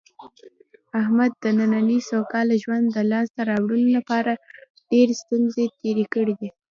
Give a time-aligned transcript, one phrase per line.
[1.01, 4.31] احمد د نننۍ سوکاله ژوند د لاسته راوړلو لپاره
[4.91, 6.49] ډېرې ستونزې تېرې کړې دي.